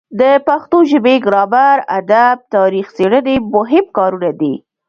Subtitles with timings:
[0.19, 4.53] د پښتو ژبې ګرامر ادب تاریخ څیړنې مهم کارونه دي.